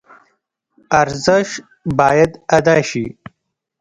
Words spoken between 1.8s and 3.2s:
باید ادا شي.